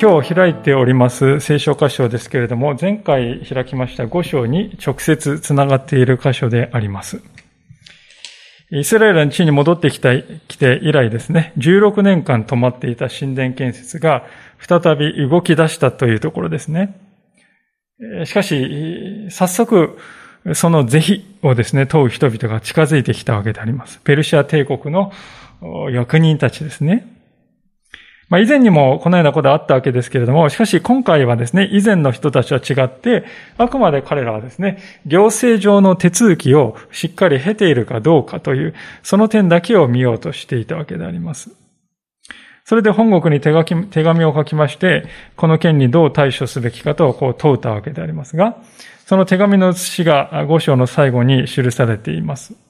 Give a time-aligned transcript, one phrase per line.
[0.00, 7.20] 今日開いております聖書箇所ですけれども、前回開きました5章に直接つながっている箇所であります。
[8.70, 14.24] イスラエルの地に戻ってきた、来て以来ですね、16年間止まっていた神殿建設が
[14.60, 16.96] 再び動き出したというところですね。
[18.24, 19.98] しかし、早速、
[20.52, 23.98] その是非をですね、問う人々が近づいてきたわけであります。
[24.04, 25.10] ペルシア帝国の
[25.90, 27.17] 役人たちですね。
[28.28, 33.24] まあ、以前にもこのようなことあったわけですけれども、しかし今回はですね、以前の人たちは違って、
[33.56, 41.50] あくまで彼らはですね、行政上の手続きをしっかり経ているかどうかという、その点だけを見ようとしていたわけであります。
[42.64, 48.58] それで本国に手書き手紙を書きまして、この件にどう対処すべきかとこう問うたわけでありますが、
[49.06, 52.67] その手紙の写しが五章の最後に記されています。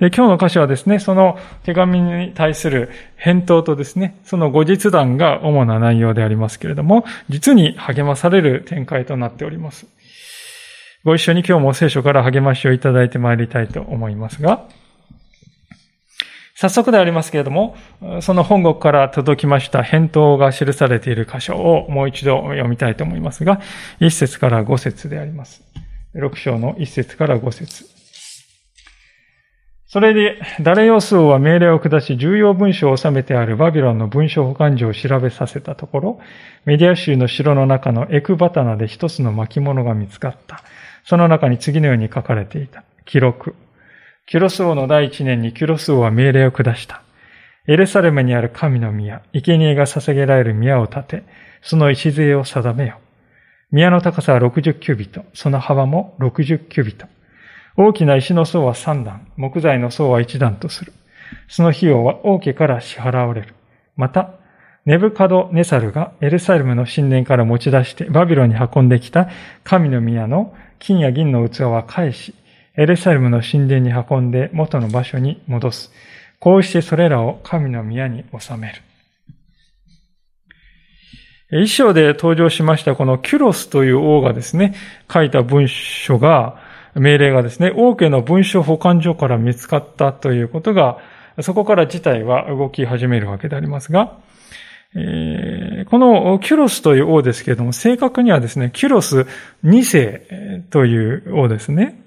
[0.00, 9.86] で、今日の箇所はですね、その手紙に対する返答とですね、その後日談が主な内容でありますけれども、実に励まされる展開となっております。
[11.04, 14.64] ご一緒に今日も聖書から励ましをいただいてまいりたいと思いますが、
[16.54, 17.76] 早速でありますけれども、
[18.20, 23.60] その本国から届きました返答が記されている箇所をもう一度読みたいと思いますが、
[23.98, 25.62] 一節から五節であります。
[26.12, 27.89] 六章の一節から五節。
[29.92, 36.20] それで、ダレヨス王は命令を下し、重要文書を収めてあるバビロンの文書保管所を調べさせたところ、
[36.64, 40.62] メディア州の城の中のエクバタナで一つの巻物が見つかった。
[41.02, 42.84] その中に次のように書かれていた。
[43.04, 43.56] 記録。
[44.26, 47.02] キュロス王の第一年にキュロス王は命令を下した。
[47.66, 51.24] エルサレムにある神の宮、生贄が捧げられる宮を建て、
[51.62, 53.00] その礎を定めよ。
[53.72, 57.08] 宮の高さは60キュビト、その幅も60キュビト。
[57.82, 60.92] 大きな石の層は三段、木材の層は一段とする。
[61.48, 63.54] その費用は王家から支払われる。
[63.96, 64.34] また、
[64.84, 69.30] ネブカド・ネサルがエルサレムの神殿から持ち出してバビロンに運んできた
[69.64, 72.34] 神の宮の金や銀の器は返し、
[72.76, 75.90] エルサレムの神殿に運んで元の場所に戻す。
[76.38, 78.70] こうしてそれらを神の宮に収め
[81.50, 81.62] る。
[81.62, 84.74] 一章で登場しましたこのキュロスという王がですね、
[85.10, 90.98] 書いた文書が、命令がですね、王家の文書保管所から見つかったということが、
[91.40, 94.18] そこから事態は動き始めるわけでありますが、
[94.94, 99.26] えー、このキュロスという王ですけれども、正確にはですね、キュロス
[99.64, 102.02] 2世という王ですね。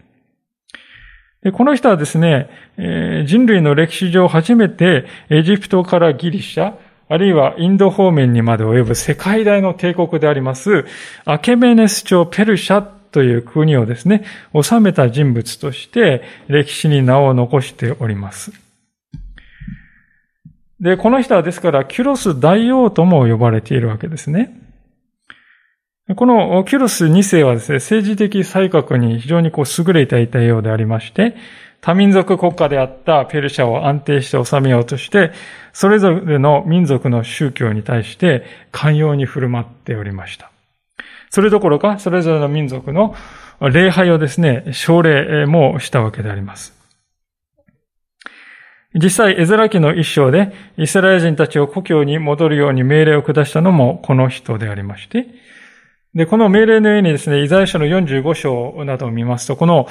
[1.51, 6.75] この人はですね、人類の歴史上初めてエジプトからギリシャ、
[7.09, 10.85] あるいはインド方面にまで及ぶ世界大の帝国であります、
[11.25, 14.25] アケメネス朝ペルシャという国をですね、
[14.61, 18.51] 治めた人物として歴史に名を残しております。
[20.81, 24.59] で、この人はですから、キュロス大王とも呼ばれているわけですね。
[26.17, 31.37] このキュロス2世はですね、政治的才覚に非常にこう優れていたようでありまして、
[31.79, 35.31] 多民族国家であったペルシャを安定して治めようとして、
[35.71, 40.52] それぞれの民族の宗教に対して寛容に振る舞っておりました。
[41.33, 43.15] それどころか、それぞれの民族の
[43.59, 46.75] 礼拝をですね、奨励もしたわけであります。
[48.93, 55.25] 実際、エゼラ記の一章で、イスラエル人たちを故郷に戻るように命令を下したのもこの人でありまして、
[56.13, 59.87] で、この命令の上にですね、イザヤ書の45章などを見ますと、この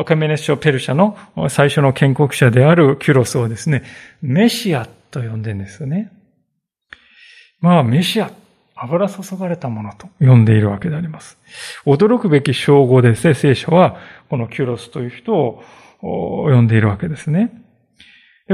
[0.00, 1.18] アカメネス書ペルシャの
[1.50, 3.82] 最初の建国者であるキュロスをですね、
[4.22, 6.10] メシアと呼んでるんですよね。
[7.60, 8.30] まあ、メシア
[8.76, 11.38] 油注がれたものと呼んでいるわけであります。
[11.86, 13.96] 驚くべき称号でですね、聖書は
[14.28, 15.62] このキュロスという人を
[16.00, 17.62] 呼んでいるわけですね。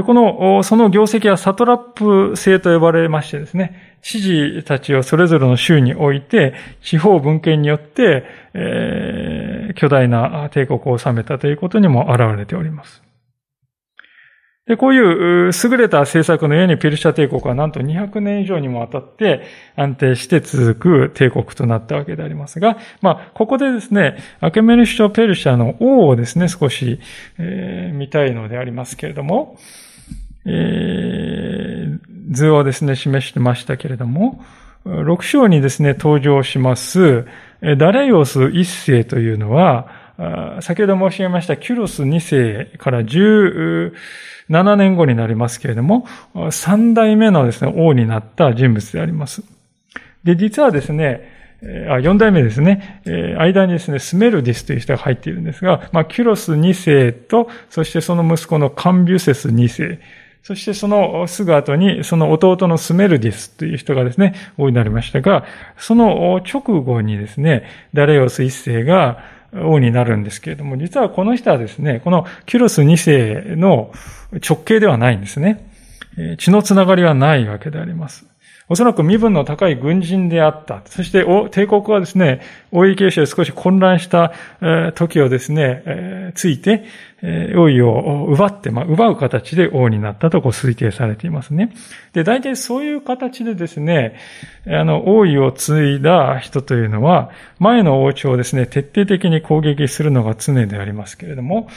[0.01, 8.23] この、その業績はサトラップ制と呼ばれましてですね、知事たちをそれぞれの州に置いて、地方文献によって、
[8.55, 13.03] えー、巨大な帝国を治めたということにも現れております。
[14.65, 19.43] で、こういう優れた政策のようにペルシャ帝国はなんと200年以上にもわたって
[19.75, 26.99] 安定して続く帝国となったわけでありますが、まあ、ここでですね、アケメルシュペルシャの王をですね、少し、
[27.37, 29.57] えー、見たいのでありますけれども、
[30.45, 31.99] えー、
[32.31, 34.45] 図をですね、示してましたけれども、
[34.85, 37.25] 6章にですね、登場します、
[37.77, 43.93] ダレイオス一世というのは、先ほど申し上げましたキュロス2世から10
[44.49, 46.05] 7年後になりますけれども、
[46.35, 49.43] 3代目のですね、王になった人物であります。
[50.23, 51.31] で、実はですね、
[51.89, 53.01] あ、4代目ですね。
[53.37, 59.99] 間にですね、スメルディスという人が入っているんですが、まあ、キュロス2世と、そしてその息子のカンビュセス2世、
[60.41, 65.45] そしてそのすぐ後に、その弟のスメルディスという人がですね、王になりましたが、
[65.77, 67.63] その直後にですね、
[67.93, 69.23] ダレオス一世が
[69.55, 73.91] 王になるんですけれども、実はこの人はですね、このキュロス2世の
[74.47, 75.69] 直系ではないんですね。
[76.37, 78.25] 血のつながりはないわけであります。
[78.73, 80.81] おそらく身分の高い軍人であった。
[80.85, 82.41] そして帝国はですね、
[82.71, 84.33] 王位継承で少し混乱した
[84.95, 86.83] 時をですね、ついて、
[87.55, 91.71] 王位を奪って、まあ、奪う形で王になったとこう推定されていますね。
[92.13, 94.15] で、大体そういう形でですね、
[94.65, 97.29] あの、王位を継いだ人というのは、
[97.59, 101.69] 前の王朝をですね、徹底的に攻撃するのが常でありますけれども、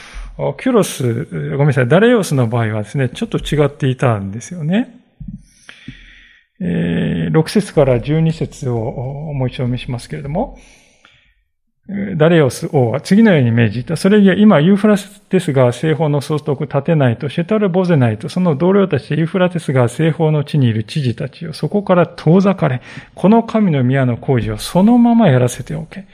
[0.59, 4.96] キュロス、ごめんなさい、ダレオスの場合はですね、ちょっと違っていたんですよね。
[6.59, 10.57] え、6節から12節をもう一度お見しますけれども、
[12.17, 13.95] ダレオス王は次のように命じた。
[13.95, 22.81] それには今ユーフラテスが西方の総督立てないと、シェタルボゼないと、その同僚たちユーフラテスが西方の地にいる知事たちをそこから遠ざかれ、
[23.15, 26.05] この神の宮の工事をそのままやらせておけ。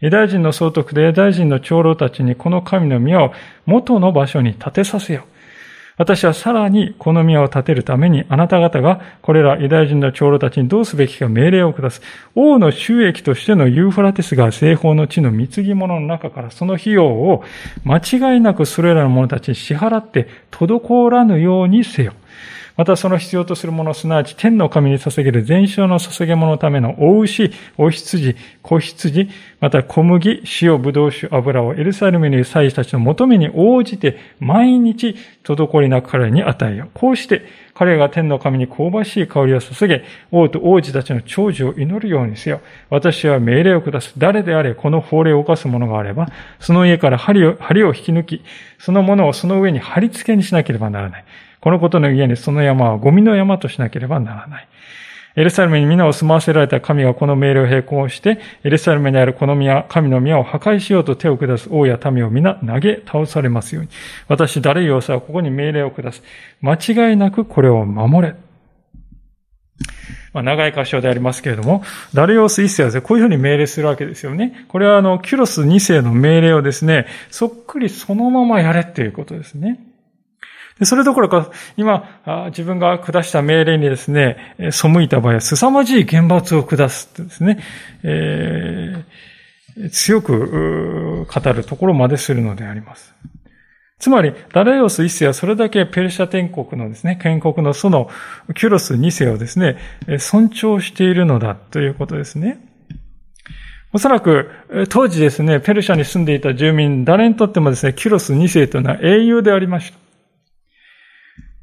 [0.00, 3.32] ユダヤ人の総督でユダヤ人の長老たちにこの神の宮を
[3.64, 5.31] 元の場所に建てさせよう。
[5.96, 12.00] 私はさらにこの宮を建てるためにあなた方がこれらユダヤ人の長老たちにどうすべきか命令を下す。
[12.34, 17.44] 王の収益としてのユーフラテスが西方の地の貢ぎ物の中からその費用を
[17.84, 22.14] 間違いなくそれらの者たちに支払って滞らぬようにせよ。
[22.76, 29.28] またその必要とするもの、すなわち天の神に捧げる全焼の捧げ物のための大牛、お羊、子羊、
[29.60, 36.90] また小麦、塩、ぶどう酒、油をエルサレムにいる祭司たちの求めに応じて毎日滞りなく彼に与えよう。
[36.94, 42.60] こうして彼が天の神に香ばしい香りを捧げ、王と王子たちの長寿を祈るようにせよ。
[42.90, 44.12] 私は命令を下す。
[44.18, 46.28] 誰であれ、この法令を犯す者があれば、
[46.60, 48.44] その家から針を針を引き抜き、
[48.78, 51.24] そのものをその上に貼り付けにしなければならない。
[51.62, 54.68] このことの家にその山はゴミの山としなければならない。
[55.36, 63.90] エルサレムに皆を住まわせられた神がこの命令を並行して、エルサレムにあるこの宮、神の宮を破壊しようと手を下す王や民を皆投げ倒されますように。
[64.26, 66.22] 私、誰よさはここに命令を下す。
[66.60, 68.34] 間違いなくこれを守れ。
[70.32, 74.66] まあ、長い箇所でありますけれども、ダレオス一世は、こういうふうに命令するわけですよね。
[74.68, 79.91] これはあの、キュロス二世の命令をですね、そっくりそのままやれっていうことですね。
[80.84, 87.58] それどころか、今、自分が下した命令にですね、背いた場合は、凄まじい厳罰を下すってですね、
[88.02, 93.14] えー、強く語るところまでするのであります。
[93.98, 98.10] つまり、ダライオス一世はそれだけペルシャ天国のですね、建国のその
[98.56, 99.76] キュロス二世をですね、
[100.18, 102.58] 尊重しているのだということですね。
[103.92, 104.50] おそらく、
[104.88, 109.98] 当時ですね、ペルシャに住んでいた住民、誰にとってもですね、キュロス二世というのは英雄でありました。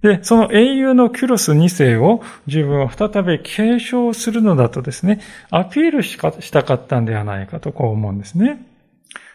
[0.01, 5.19] で、その英雄のキュロス2世を自分は再び継承するのだとですね、
[5.49, 8.65] アピールしたかったんではないかとこう思うんですね。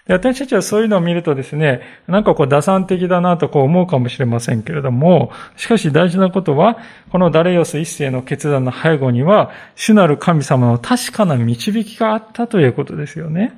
[0.07, 6.79] で私たちはそういうのを見るとですね、なんかこう打算的だなとこう思うかもしれませんけれども、しかし大事なことは、
[7.11, 13.53] このダレヨス一世の決断の背後には、主なる神様の確かな導きがあったということですよね。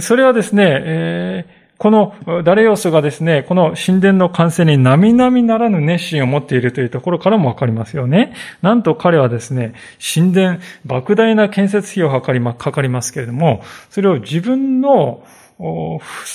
[0.00, 8.32] それはですね、えーこのダレオスがですね、この神殿の完成に並々ならぬ熱心を持っているというところからもわかりますよね。
[8.62, 9.74] なんと彼はですね、
[10.14, 15.22] 神殿、莫大な建設費用かかりかかりますけれども、それを自分の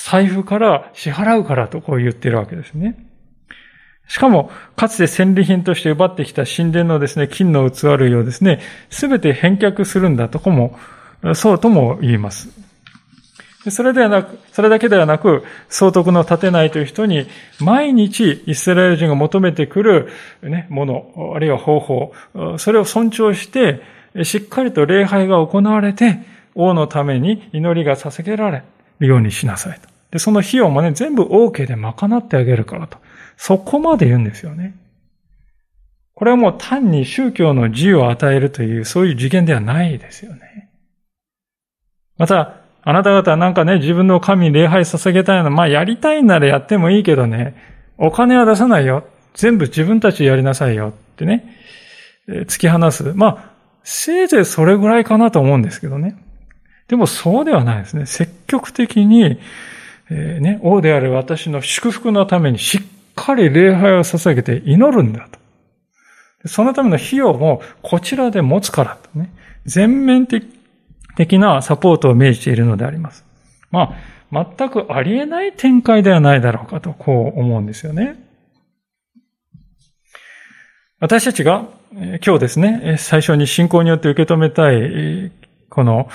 [0.06, 2.96] 財布から支払うからとこう言っているわけですね。
[4.08, 10.78] しかも、かつて戦利品として奪ってきた神殿のですね、金の器類をですね、すべて返却するんだとこも、
[11.34, 12.50] そうとも言います。
[13.70, 17.26] それではなく、それだけではなく、総督の立てないという人に、
[17.60, 20.08] 毎日イスラエル人が求めてくる、
[20.42, 22.12] ね、もの、あるいは方法、
[22.58, 23.82] それを尊重して、
[24.24, 26.18] しっかりと礼拝が行われて、
[26.54, 28.62] 王のために祈りが捧げられ
[28.98, 29.88] るようにしなさいと。
[30.10, 32.98] で、その費用もね、全部 OK で賄ってあげるからと。
[33.36, 34.74] そこまで言うんですよね。
[36.14, 40.68] これはもう単に宗教の自由を与えるという、そういう次元ではないですよね。
[42.18, 47.54] また、あなた方なんかね、自分の神に礼拝捧げたいの、まあやりたいならやってもいいけどね、
[47.96, 49.04] お金は出さないよ。
[49.34, 51.56] 全部自分たちでやりなさいよってね。
[52.28, 53.12] 突き放す。
[53.14, 53.52] まあ、
[53.84, 56.16] せいぜいそれぐらいかなと思うんですけどね。
[56.88, 58.06] でもそうではないですね。
[58.06, 59.38] 積極的に、
[60.10, 62.80] えー、ね、王である私の祝福のためにしっ
[63.14, 65.38] かり礼拝を捧げて祈るんだと。
[66.48, 69.32] そのための費用もこちらで持つからとね。
[69.64, 70.44] 全面的
[71.16, 73.24] 的なサポートを命じているのであります。
[73.70, 73.94] ま
[74.32, 78.16] あ、全くありえない展開ではないだろうかと、こう思うんですよね。
[81.00, 85.32] 私たちが今日ですね、最初に信仰によって受け止めたい、
[85.68, 86.08] この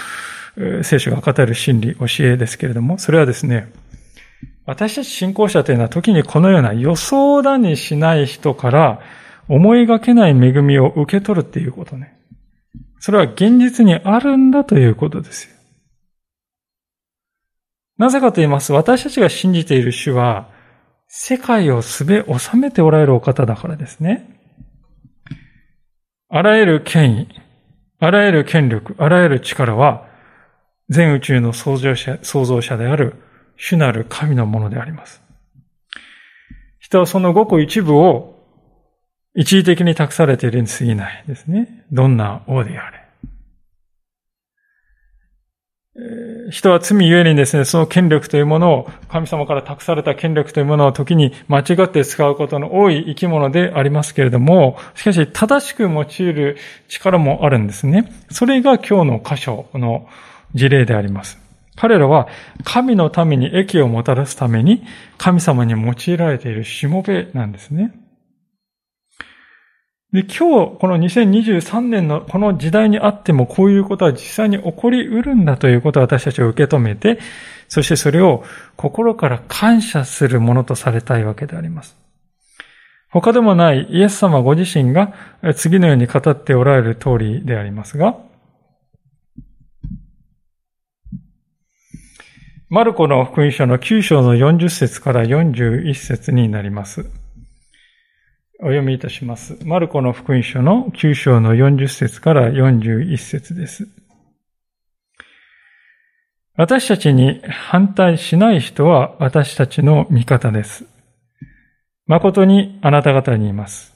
[0.82, 3.72] 聖書が語る真理、教えですけれども、それはですね、
[4.66, 9.00] 私たち信仰者というのは時にこのような予想だにしない人から
[9.48, 12.17] 思いがけない恵みを受け取るっていうことね。
[13.00, 15.56] それは現実にあるんだということですよ。
[17.98, 18.74] なぜかと言います。
[18.74, 20.50] 私たちが信じている主は、
[21.08, 24.40] 世界をすべ収めておられるお方だからですね。
[26.30, 27.28] あらゆる権威、
[28.00, 30.08] あらゆる権力、あらゆる力は、
[30.90, 33.16] 全宇宙の創造者創造者である
[33.58, 35.22] 主なる神のものであります。
[36.80, 38.37] 人はそのごく一部を
[39.38, 41.86] 一時的に託されているに過ぎないですね。
[41.92, 43.04] どんな王であれ。
[46.50, 58.12] 人は罪ゆえにですね、その権力というものを、神様から託された権力というものを時に間違って使うことの多い生き物でありますけれども、しかし正しく用いる力もあるんですね。
[58.32, 60.08] それが今日の箇所の
[60.56, 61.40] 事例であります。
[61.76, 62.28] 彼らは
[62.64, 64.84] 神のために益をもたらすために
[65.20, 68.07] 神様に用いられているしもべなんですね。
[70.14, 77.20] で、今日、この2023年のこの時代にあってもこういうことは実際に起こりうるんだということを私たちは受け止めて、
[77.68, 78.44] そしてそれを
[78.78, 81.98] 心から感謝するものとされたいわけであります。
[83.10, 85.14] 他でもないイエス様ご自身が
[85.56, 88.18] 次のように語っておられる通りでありますが、
[92.70, 97.10] マルコの福音書の9章の40節から41節になります。
[98.60, 99.58] お読みいたします。
[99.64, 103.88] マルコの福音書の9章の40節から41節です。
[106.56, 110.86] 私たちに反対しない人は私たちの味方です。
[112.08, 113.94] 誠にあなた方に言います。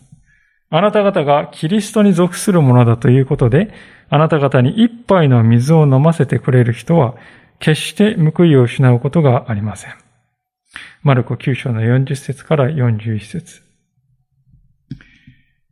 [0.69, 3.73] あなた方がキリストに属するものだということで、
[4.09, 7.15] あなた方に一杯の水を飲ませてくれる人は、
[7.59, 9.93] 決して報いを失うことがありません。
[11.01, 13.70] マルコ9章の40節から41節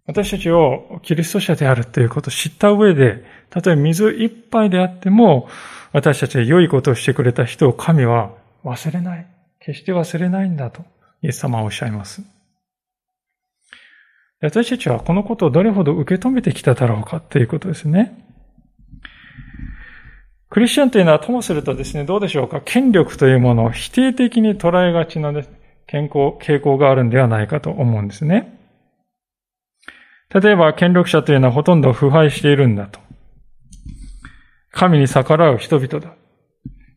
[0.10, 5.48] 私たちをキリスト者であるということを知った上で、たとえ水一杯であっても、
[5.92, 8.32] 私たちは良いことをしてくれた人を神は
[8.66, 9.28] 忘れない。
[9.60, 10.82] 決して忘れないんだと、
[11.22, 12.24] イエス様はおっしゃいます。
[14.42, 18.26] 私たちはこのことをどれほど受け止めてきただろうかということですね。
[20.50, 25.32] クリスチャンというのはともするとですね、どうでしょうか権力というものを否定的に捉えがちな
[25.86, 28.59] 健康、傾向があるんではないかと思うんですね。
[30.34, 33.00] 例えば、権力者というのはほとんど腐敗しているんだと。
[34.72, 36.14] 神に逆らう人々だ。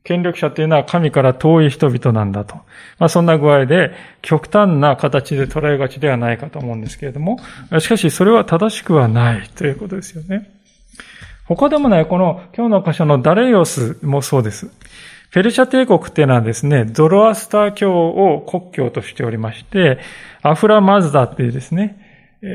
[0.05, 2.57] 権力者というのは神から遠い人々なんだと。
[2.99, 7.39] まあそんな具合で極端な形で捉えがちではないかと思うんですけれども、
[7.79, 10.51] しかしそれは正しくはないということですよね。
[11.47, 14.71] 他でもないこの今日の箇所のダレイオスもそうです。
[15.33, 19.99] ペルシャ帝国っていうのはですね、ゾロアスター教を国教としておりまして、
[20.43, 22.02] アフラマズダっていうですね、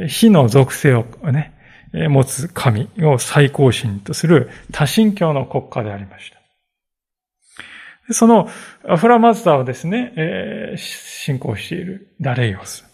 [0.07, 1.53] 火の属性をね、
[2.09, 8.13] 持つ神を最高神とする多神教の国家でありました。
[8.13, 8.49] その
[8.87, 12.85] アフラマズダをですね、信仰しているダレイオス。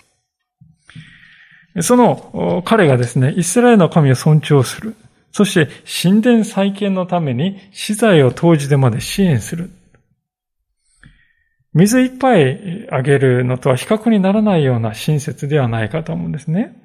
[1.82, 4.96] その彼がですね、イスラエルの神を尊重する。
[5.32, 5.68] そして
[6.04, 9.72] 神殿再建のために資材を投じてまで支援する。
[11.74, 16.83] 水いっぱいあげるのとは比較にならないような親切ではないかと思うんですね。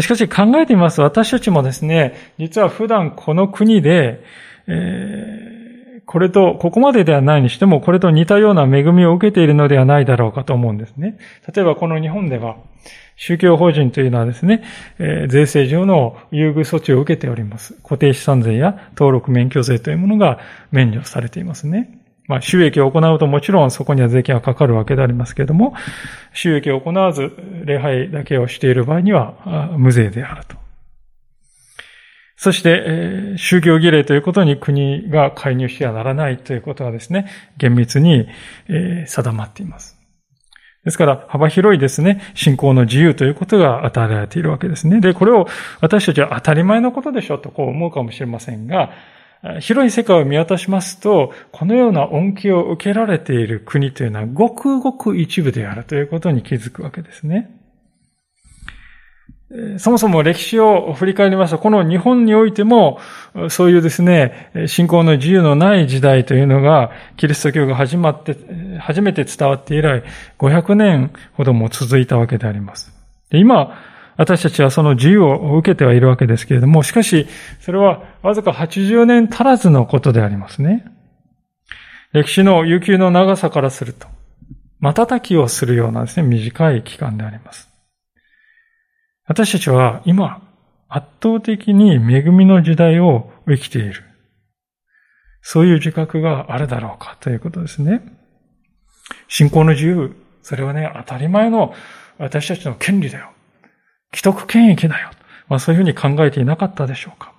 [0.00, 4.22] しかし考えてみます、私たちもですね、実は普段この国で、
[4.66, 11.18] えー、これと、ここまでではないにしても、これと似たような恵みを受けているのではないだろうかと思うんですね。
[11.52, 12.56] 例えばこの日本では、
[13.16, 14.62] 宗教法人というのはですね、
[14.98, 17.74] えー、税制上の優遇措置を受けております。
[17.82, 20.38] 固定資産税や登録免許税というものが
[20.70, 22.05] 免除されていますね。
[22.28, 25.74] まあ、収益を行うともちろんそこには税金がかかるわけでありますけれども、
[26.32, 27.32] 収益を行わず
[27.64, 30.56] 礼拝だけをしている場合には無税であると。
[32.38, 38.28] そして、宗教儀礼ということに国が介入してはならないということはですね、厳密に
[39.06, 39.96] 定まっています。
[40.84, 45.00] ですから、幅広いですね、信仰の自由ということが与えられているわけですね。
[45.00, 45.48] で、これを
[45.80, 48.90] 私たちは当たり前のことでしょうとこう思うかもしれませんが、
[49.60, 57.50] 広い世界を見渡しますと、このような恩恵を受けられている国というのはごくごく一部であるということに気づくわけですね。
[59.78, 62.98] そもそも歴史を振り返りますと、この日本においても、
[63.48, 68.36] そういうですね、信仰の自由のない時代というのが、キリスト教が始まって、
[68.80, 70.02] 初めて伝わって以来、
[70.38, 72.92] 500年ほども続いたわけであります。
[73.30, 73.78] で今、
[74.16, 77.26] 私たちはその自由を受けてはいるわけですけれども、しかし、
[77.60, 80.84] それはわずか80年足らずのことでありますね。
[82.12, 84.08] 歴史の悠久の長さからすると、
[84.80, 87.68] 瞬きをするようなですね、短い期間であります。
[89.26, 90.42] 私たちは今、
[90.88, 94.02] 圧倒的に恵みの時代を生きている。
[95.42, 98.02] そういう自覚があるだろうかということですね。
[99.28, 101.74] 信仰の自由、それはね、当たり前の
[102.18, 103.30] 私たちの権利だよ。
[104.12, 105.10] 既得権益だよ。
[105.48, 107.32] まあそういうふうに考えていなかったでしょうか。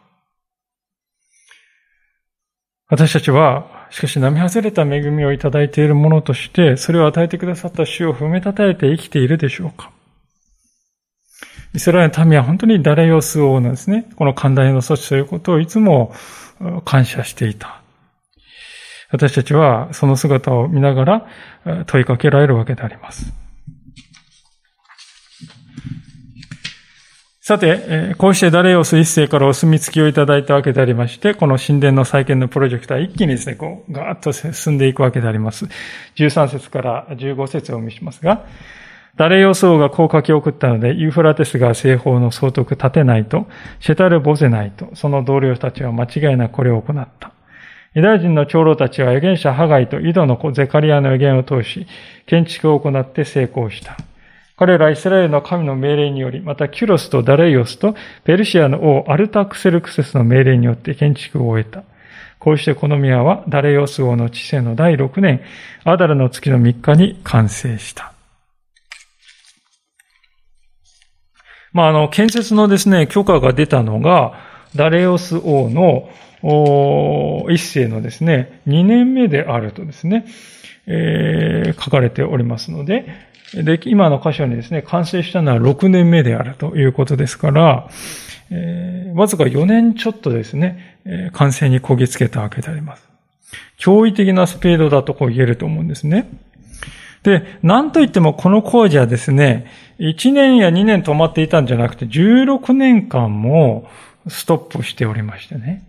[2.90, 9.92] 私たちは、しかし並外れた恵みをいただいているものとして、それを与えてくださった主を褒めたたえて生きているでしょうか。
[11.74, 16.14] イスラエルの民は本当にダレヨス王のですね、この寛大の措置ということをいつも
[16.86, 17.82] 感謝していた。
[19.12, 21.28] 私たちはその姿を見ながら
[21.86, 23.34] 問いかけられるわけであります。
[27.48, 35.64] さて、こうしてダレオス一世からお墨付きをいただいたわけでありまして、この神殿の再建のプロジェクトは一気にですね、こう、ガーッと進んでいくわけであります。
[36.18, 38.46] 13節から15節をお見せしますが、
[39.16, 43.48] ダレヨス王がこう書き送ったので、ユーフラテスが西方の総督立てないと、
[43.80, 47.32] シェタル・ボゼないと、その同僚たちは間違いなくこれを行った。
[47.94, 51.88] ユダヤ人の長老たちは預言者ハガイと井戸の子ゼカリアの預言を通し、
[52.26, 53.96] 建築を行って成功した。
[54.58, 61.84] 彼らイスラエルの神の命令により、またキュロスとダレイオスとペルシアの王アルタクセルクセスの命令によって建築を終えた。
[62.40, 65.42] こうしてこの宮はダレイオス王の治世の第6年、
[65.84, 68.14] アダルの月の3日に完成した。
[71.72, 74.34] まあ、あの、建設のですね、許可が出たのが、
[74.76, 76.10] ダレオス王の
[77.52, 80.26] 一世のですね、2年目であるとですね、
[80.88, 87.90] えー、書かれておりますので、で、今の箇所にですね、完成したのは6年目であるということですから、
[88.50, 93.08] えー、わずか4年ちょっとですね、えー、完成にこぎつけたわけであります。
[93.80, 96.30] 驚異的なスピードだとこう言えると思うんですね。
[97.24, 99.68] で、なんといってもこの工事はですね、
[100.00, 103.90] 1年や2年止まっていたんじゃなくて、16年間も
[104.28, 105.84] ストップしておりましてね。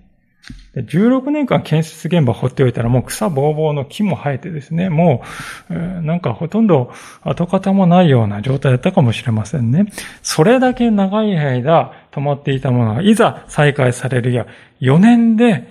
[0.74, 5.22] で16年間建設現場放っておいたらもう草ぼうぼうの木も生えてですね、も
[5.70, 9.86] う、なんかほとんど跡形もないような状態だったかもしれませんね。
[10.22, 14.46] それだけ長い間止まっていたものが、いざ再開されるや
[14.80, 15.66] 4年で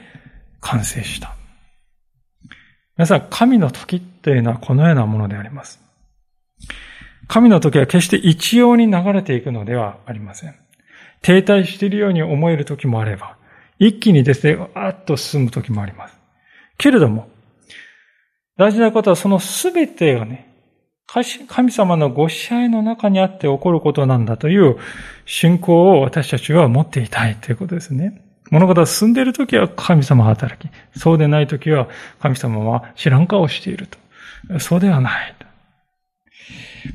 [0.61, 1.35] 完成した。
[2.97, 5.79] 皆さん、神の時というのはこのようなものであります。
[7.27, 10.55] 神の時は決して一様に流れていくのではありません。
[11.21, 13.36] 停滞しているように思える時もあれば、
[13.79, 16.17] 一気にですね、あっと進む時もあります。
[16.77, 17.29] けれども、
[18.57, 20.47] 大事なことはそのすべてがね、
[21.47, 24.77] 神様のご支配の中にあって起こることなんだという
[25.25, 28.21] 信仰を私たちは持っていたいということですね。
[28.51, 31.87] 物事が進んでいるときは神様が働き、そうでないときは
[32.19, 34.59] 神様は知らん顔をしていると。
[34.59, 35.35] そうではない。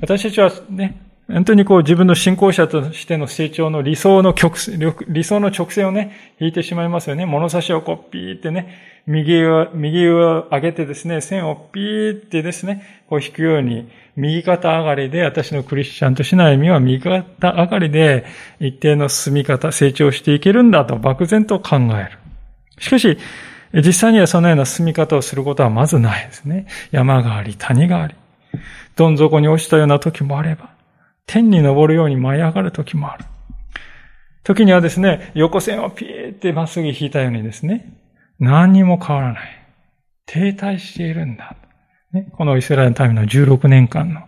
[0.00, 4.58] 私たちはね、本当にこう自分の信仰者としての成長の理想の曲、
[5.08, 7.24] 理想の直線をね、引いてしまいますよね。
[7.24, 18.26] 物差しをこうピーってね、右を、右を上げてですね、線をピーってですね、こう引くように、右肩上がりで、私のクリスチャンとしない身は右肩上がりで、
[18.60, 22.18] 一定の進み方、成長していけるんだと漠然と考える。
[22.78, 23.16] しかし、
[23.72, 26.66] 実際にはそのような進み方をすることはまずないですね。
[26.90, 28.14] 山があり、谷があり。
[28.96, 30.68] どん底に落ちたような時もあれば、
[31.26, 33.24] 天に昇るように舞い上がる時もある。
[34.44, 37.98] 時にはですね、横線をピーってまっすぐ引いたようにですね、
[38.38, 39.62] 何にも変わらない。
[40.26, 41.56] 停滞しているんだ。
[42.12, 44.22] ね、このイスラエルのための16年間の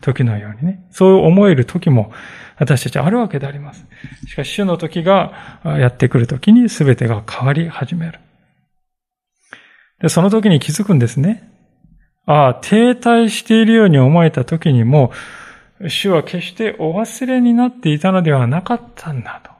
[0.00, 2.12] 時のようにね、そう思える時も
[2.58, 3.86] 私たちあるわけであります。
[4.26, 8.18] しかし主の時がやってくる時に全てが変わり始める。
[10.00, 11.48] で、その時に気づくんですね。
[12.26, 15.12] ああ、停滞しているように思えた時にも、
[15.88, 19.52] 主は決してお忘れになっていたのではなかったんだと。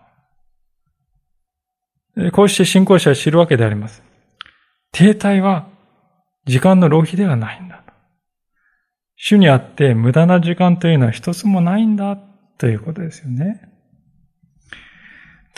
[2.32, 4.02] こうして信仰者は知るわけであります。
[4.92, 5.68] 停滞は
[6.46, 7.92] 時間の浪費ではないんだと。
[9.16, 12.18] 主にあって無駄な時間というのは一つもないんだ
[12.58, 13.68] ということですよね。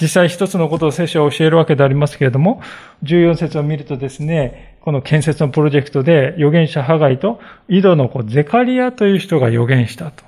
[0.01, 2.61] 実際一つのことを聖書は教えるわけでありますけれども、
[3.05, 10.25] 14節を見るとですね、この建設のプロジェクトで預言者ハガイと井戸の子ゼカリアという人が預言したと。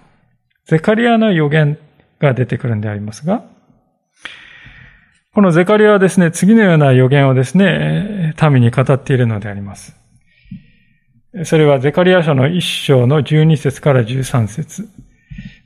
[0.66, 1.79] ゼカリアの預言
[2.18, 3.44] が出てくるんでありますが、
[5.33, 9.94] このゼカリアはですね、次のような予言をですね、民に語っているのであります。
[11.44, 14.88] それはゼカリア書の一章の12節から13節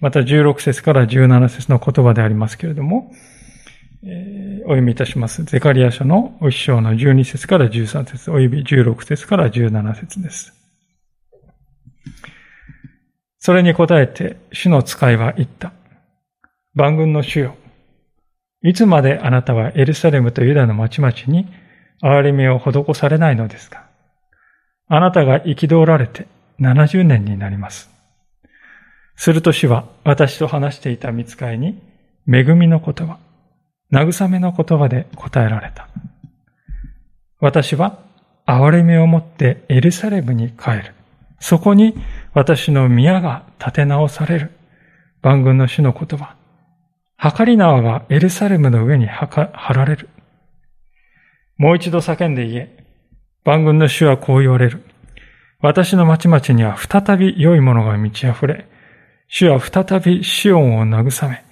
[0.00, 3.10] また16節から17節の言葉でありますけれども、
[4.02, 5.44] お読みいたします。
[5.44, 10.59] ゼカリア書の一章の12節から13節および16節から17節です。
[13.40, 15.72] それに答えて、主の使いは言った。
[16.74, 17.56] 万軍の主よ。
[18.62, 21.48] いつまであなたはエルサレムとユダの町々に
[22.02, 23.86] 憐れみを施されないのですか
[24.86, 26.26] あなたが憤られて
[26.60, 27.90] 70年になります。
[29.16, 31.80] すると主は私と話していた見つかいに
[32.30, 33.18] 恵みの言葉、
[33.90, 35.88] 慰めの言葉で答えられた。
[37.40, 38.00] 私は
[38.46, 40.94] 憐れみを持ってエルサレムに帰る。
[41.38, 41.94] そこに
[42.32, 44.52] 私の宮が建て直される。
[45.22, 46.36] 万軍の主の言葉。
[47.18, 49.26] 計り縄がエルサレムの上に貼
[49.74, 50.08] られる。
[51.58, 52.86] もう一度叫んで言え。
[53.44, 54.82] 万軍の主はこう言われる。
[55.60, 58.66] 私の町々には再び良いものが満ち溢れ、
[59.28, 61.44] 主は再びシオンを慰め、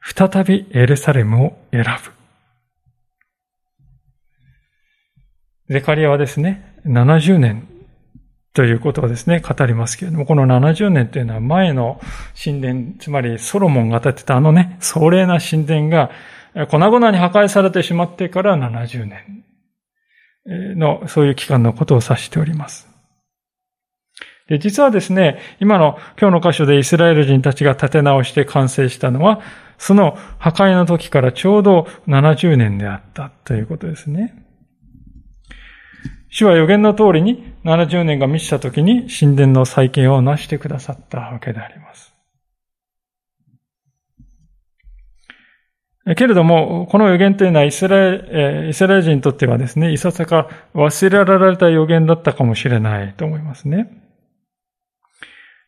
[0.00, 2.12] 再びエルサレムを選ぶ。
[5.74, 7.66] ゼカリアはですね、70年
[8.58, 12.00] ということをですね、語りますけれども、この70年というのは前の
[12.34, 16.10] 神殿、つまりソロモンが建てたあのね、壮麗な神殿が
[16.68, 19.44] 粉々に破壊されてしまってから70年
[20.76, 22.88] の、そういう期間のことを指しております。
[24.48, 29.40] で、実はですね、今の今日の箇所でイスラエル人たちが建て直して完成したのは、
[29.78, 34.47] その破壊の時からちょうど70年であったということですね。
[36.30, 42.14] 主は予言の通りに70年が満ちた時に神殿の再建を成してくださったわけであります。
[46.16, 48.10] けれども、この予言というのはイスラエ
[48.64, 54.04] ル、イスラエル人にとってはですね、いささか忘れられた予言だったかもしれないと思いますね。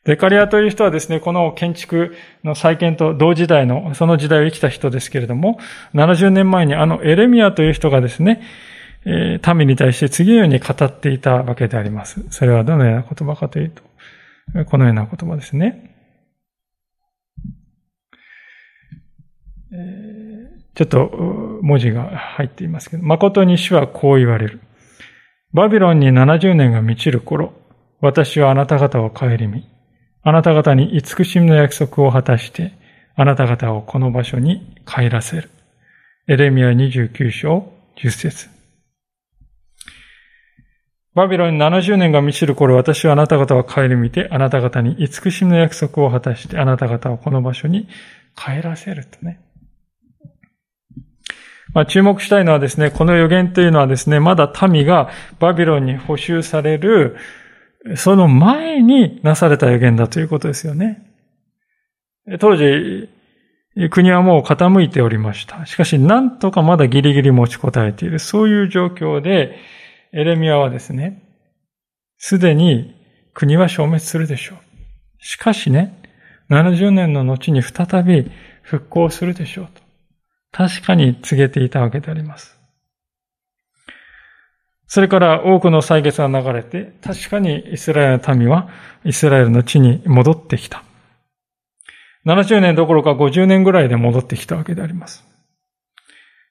[0.07, 5.59] ゼカリアという人はですね、この建築の再建と同時代の、その時代を生きた人ですけれども、
[5.92, 8.40] 70年前にあのエレミアという人がですね、
[9.05, 12.25] えー、民に対して次のように語っていたわけであります。
[12.31, 13.83] それはどのような言葉かというと、
[14.67, 15.97] このような言葉ですね。
[19.73, 24.61] えー、ちょっと文字が入っていますけど、誠に主はこう言われる。
[25.53, 27.53] バビロンに70年が満ちる頃、
[28.01, 29.69] 私はあなた方を顧み、
[30.23, 32.73] あなた方に慈しみの約束を果たして、
[33.17, 35.51] あなた方をこの場所に帰らせる。
[36.29, 38.60] エレミア29章10節
[41.14, 47.88] バビロンに70年が満ちる頃、私はあなた方を帰り見て、あなた方に慈しみの約束を果たして、あなた方をこの場所に
[48.37, 49.40] 帰らせるとね。
[51.73, 57.16] まあ、注目したいのはですね、この予言というのはですね、まだ民がバビロンに補修される
[57.96, 61.07] その前になされた予言だということですよね。
[62.38, 63.09] 当時、
[63.90, 65.64] 国はもう傾いておりました。
[65.64, 68.18] しかし、なんとかまだギリギリ持ちこたえている。
[68.18, 69.57] そういう状況で、
[70.12, 71.23] エレミアはですね、
[72.18, 72.94] すでに
[73.33, 74.59] 国は消滅するでしょう。
[75.18, 76.03] しかしね、
[76.51, 78.31] 70年の後に再び
[78.62, 79.83] 復興するでしょうと。
[80.53, 82.59] 確かに告げていたわけであります。
[84.88, 88.68] それから多くの歳月が流れて、確かにイスラエルの民は
[89.05, 90.83] イスラエルの地に戻ってきた。
[92.27, 95.30] 70年どころか50年ぐらいで戻ってきたわけであります。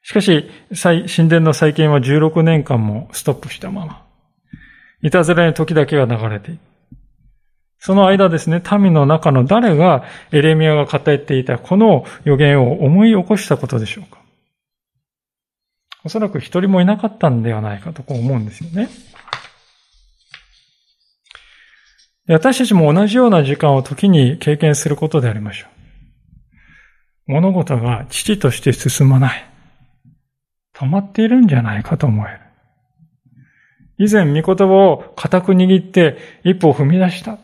[0.02, 0.50] しかし、
[0.82, 4.06] 神殿の再建は16年間もストップしたまま。
[5.02, 6.60] いたずらに時だけが流れている。
[7.80, 14.20] その間ですね、民の中の誰がエレミアが語っていたこの予言を思い起こしたことでしょうか
[16.04, 18.90] おそらく一人もいなかったんではないかとこう思うんですよね。
[22.28, 25.68] 私たちも同じような時間を時に経験することでありましょ
[27.28, 27.32] う。
[27.34, 29.49] 物事が父として進まない。
[30.80, 32.40] 止まっているんじゃないかと思える。
[33.98, 37.38] 以前、御言葉を固く握って一歩を踏み出した。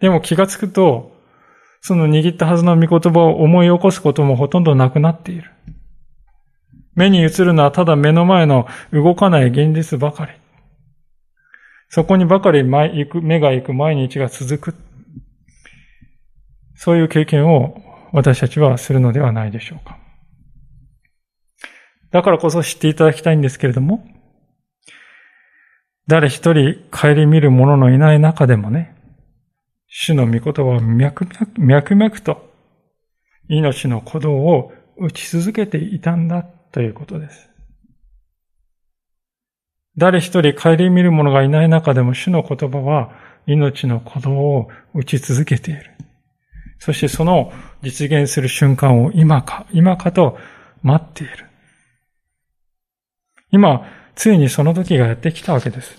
[0.00, 1.12] でも気がつくと、
[1.82, 5.50] その握ったはずの御言葉を思い起こすこともほとんどなくなっている。
[6.94, 10.32] 目に映るのはただ目の前の動かない現実ばかり。
[11.90, 14.74] そこにばかり目が行く毎日が続く。
[16.76, 17.76] そういう経験を
[18.12, 19.99] 私たちはするのではないでしょうか。
[22.10, 24.06] だからこそ知っていただきたいんですけれども、
[26.06, 28.96] 誰一人帰り見る者のいない中でもね、
[29.86, 32.50] 主の御言葉を脈々脈々と
[33.48, 37.48] 命の鼓動を打ち続けていたんだということです。
[39.96, 43.10] 誰一人帰り見る者がいない中でも主の言葉は
[43.46, 45.90] 命の鼓動を打ち続けている。
[46.78, 50.38] そしてその実現する瞬間を今か、今かと
[50.82, 51.49] 待っている。
[53.50, 55.96] 今、ついにその時がやってきたわけです。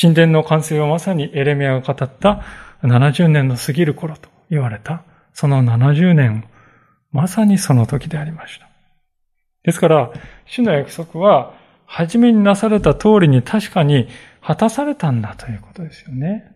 [0.00, 2.42] 神殿の完成はまさにエレミアが語った
[2.82, 6.44] 70年の過ぎる頃と言われた、その70年、
[7.10, 8.68] まさにその時でありました。
[9.64, 10.10] ですから、
[10.46, 11.54] 主の約束は、
[11.86, 14.08] 初めになされた通りに確かに
[14.40, 16.50] 果たされたんだということですよね。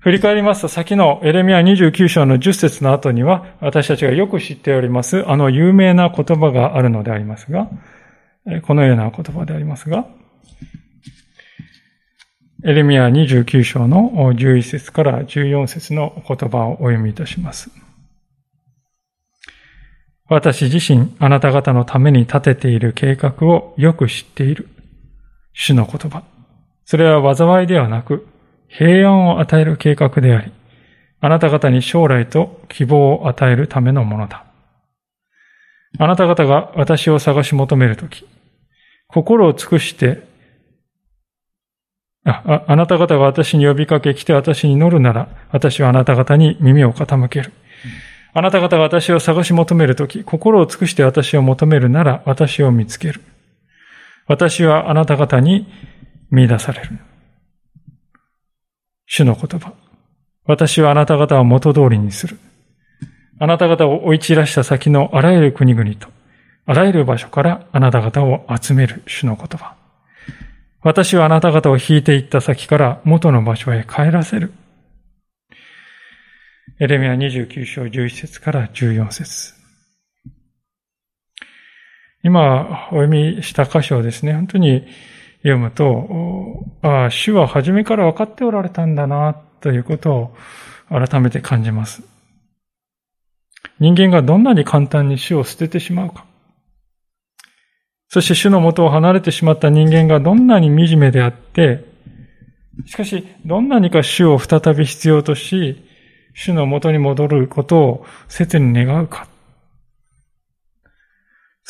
[0.00, 7.68] 振り返りますと、先のエレミア29章の10節の後には、私たちがよく知っております、あの有名な言葉があるのでありますが、
[8.62, 10.06] このような言葉でありますが、
[12.64, 17.70] エレミア29章の11節から14節の言葉をお読みいたします。
[20.28, 24.68] 私自身、あなた方のために立てている計画をよく知っている。
[25.52, 26.22] 主の言葉。
[26.84, 28.26] それは災いではなく、
[28.70, 30.52] 平安を与える計画であり、
[31.20, 34.46] あなた方に将来と希望を与えるためのものだ。
[35.98, 38.24] あなた方が私を探し求めるとき、
[39.08, 40.30] 心を尽くして
[42.24, 47.52] ああなた方が私に呼びかけ来て私に乗るなら、私はあなた方に耳を傾ける。
[48.32, 53.20] あなた方が私を探し求めるとき、心を尽くして私を求めるなら、私を見つける。
[54.26, 55.66] 私はあなた方に
[56.30, 56.98] 見出される。
[59.12, 59.72] 主の言葉。
[60.44, 62.38] 私はあなた方を元通りにする。
[63.40, 66.06] あなた方を追い散らした先のあらゆる国々と、
[66.64, 69.74] あらゆる場所からあなた方を集める主の言葉。
[70.82, 74.52] 私はあなた方を引いていった先から元の場所へ帰らせる。
[76.78, 79.54] エレミア29章11節から14節
[82.22, 84.86] 今お読みした箇所ですね、本当に
[85.42, 90.36] 読むと、ああ、主は初めから分かっておられたんだな、ということを
[90.88, 92.02] 改めて感じます。
[93.78, 96.24] 人間がどんなに簡単に主を捨ててしまうか。
[98.08, 101.84] そして主の元を離れてしまった人間がどんなに惨めであって、
[102.86, 105.82] しかし、どんなにか主を再び必要とし、
[106.34, 109.28] 主の元に戻ることを切に願うか。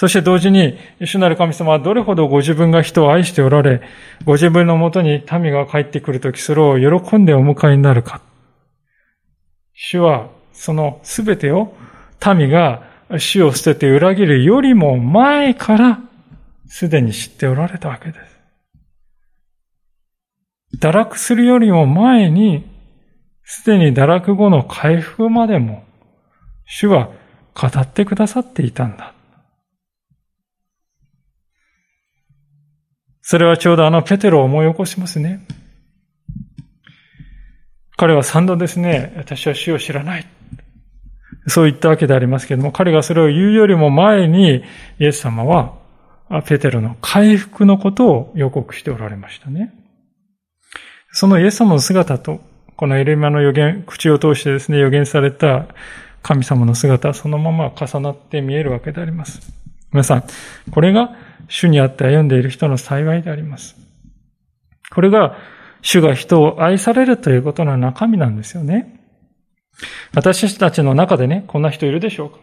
[0.01, 3.83] そして同時に、主なる神様はどれほどご自分が人を愛しておられ、
[4.25, 8.23] ご自分のもとに民が帰ってくるとき、それを喜んでお迎えになるか。
[9.75, 11.75] 主は、そのすべてを
[12.35, 12.83] 民が
[13.19, 16.01] 主を捨てて裏切るよりも前から、
[16.67, 18.41] すでに知っておられたわけです。
[20.81, 22.65] 堕落するよりも前に、
[23.45, 25.85] すでに堕落後の回復までも、
[26.65, 27.11] 主は
[27.55, 29.13] 語ってくださっていたんだ。
[33.23, 35.47] それはちょうどあのペテロを思い起こしますね。
[37.97, 40.27] 彼は三度ですね、私は主を知らない。
[41.47, 44.63] そう言ったわけでありますけれども、彼がそれを言うよりも前に、
[44.99, 45.75] イエス様は、
[46.47, 49.75] ペテロの回復のことを予告しておられましたね。
[51.13, 52.41] そのイエス様の姿と
[52.81, 55.67] このエレミアの予言、口を通してですね、予言された
[56.23, 59.53] 神様の姿、そのまま重なって見えるわけであります。
[59.93, 60.25] 皆さん、
[60.71, 61.15] これが
[61.51, 63.77] 主にあって歩んでいる人の幸いであります。
[64.95, 65.37] これが
[65.83, 69.01] 主が人を愛されるということの中身なんですよね。
[70.15, 72.39] 私たちの中でね、こんな人いるでしょうか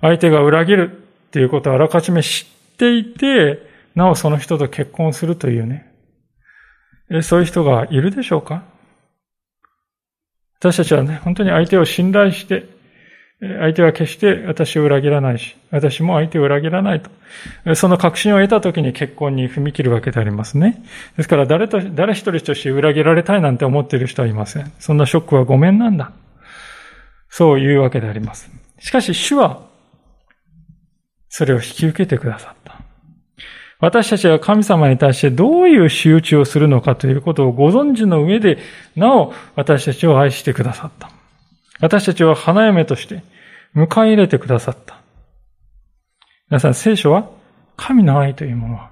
[0.00, 3.58] 相手が裏切るっていうことをあらかじめ知っていて、
[3.94, 5.92] なおその人と結婚するというね、
[7.22, 8.64] そういう人がいるでしょうか
[10.58, 12.66] 私たちはね、本当に相手を信頼して、
[13.42, 17.74] 相手は決して私を裏切らないし、私も相手を裏切らないと。
[17.74, 20.84] その確信を得た時に結婚に踏み切るわけでありますね。
[21.16, 24.72] ですから誰と、誰一人として裏切られたいなんて思っている人はいません。
[24.78, 26.12] そんなショックはごめんなんだ。
[27.30, 28.48] そういうわけであります。
[28.78, 29.62] しかし主は、
[31.28, 32.78] それを引き受けてくださった。
[33.80, 38.58] 私たちは神様に対してどういう仕打ちをするのかということをご存知の上で、
[38.94, 41.10] なお私たちを愛してくださった。
[41.80, 43.24] 私たちは花嫁として
[43.74, 45.00] 迎え入れてくださった。
[46.50, 47.30] 皆さん、聖書は
[47.76, 48.90] 神の愛というものは、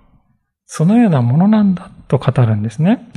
[0.66, 3.10] そのようなものなんだと語るんですね。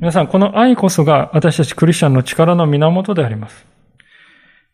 [0.00, 3.66] 皆さん、この愛こそが私たちクリスチャンの力の源であります。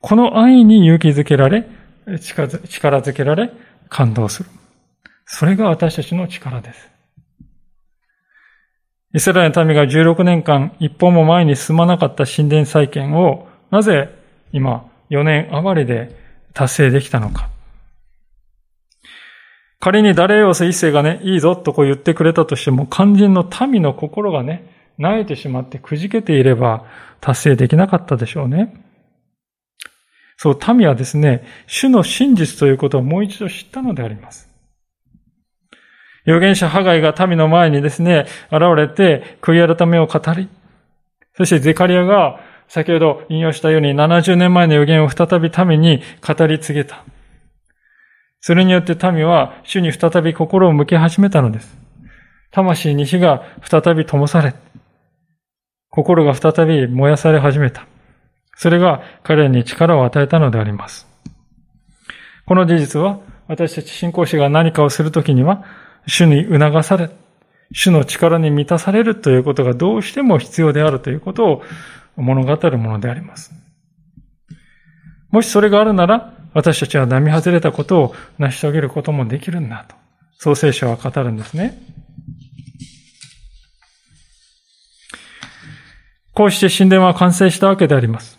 [0.01, 1.67] この愛に勇気づけられ、
[2.21, 2.49] 力
[3.03, 3.51] づけられ、
[3.89, 4.51] 感動する。
[5.25, 6.91] それが私たちの力です。
[9.15, 14.16] イスラエルの民が16年間一歩も前に進まなかった神殿再建を、なぜ
[14.57, 16.19] 今4年余りで
[16.55, 17.51] 達成できたのか。
[19.79, 26.87] 仮にダレオス一世がね、いいぞとこう言ってくれたとしても、肝心の民の心がね、萎えてしまってくじけていれば
[27.21, 28.75] 達成できなかったでしょうね。
[30.39, 34.49] そう、民はですね、主の真実ということをもう一度知ったのであります。
[36.25, 40.49] 預言者ハガイが民の前にですね、現れて悔い改めを語り、
[41.37, 47.05] そしてゼカリアが先ほど引用したように70年前の預言を再び民に語り継げた。
[48.41, 51.77] それによって民は主に再び心を向け始めたのです。
[52.51, 54.55] 魂に火が再び灯され、
[55.91, 57.87] 心が再び燃やされ始めた。
[58.57, 61.07] それが彼らに力を与えたのであります。
[62.47, 65.65] この事実は私たち信仰者が何かをするときには
[66.07, 67.11] 主に促され、
[67.73, 71.63] 主の力に満たされるということがどうしても必要であるということを
[72.17, 73.53] 物語るものであります。
[75.31, 79.95] もしそれがあるなら、私たちは並外れたことを成し遂げることもできるんだと。
[80.39, 81.79] 創世書は語るんですね。
[86.33, 88.39] こうして神殿は完成したわけであります。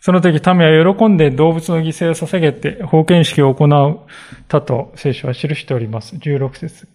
[0.00, 4.00] その時、民は喜んで動物の犠牲を捧げて、封建式を行う
[4.48, 6.16] たと聖書は記しております。
[6.16, 6.88] 16節